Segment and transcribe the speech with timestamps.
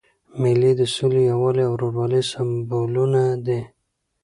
[0.41, 3.61] مېلې د سولي، یووالي او ورورولۍ سېمبولونه دي.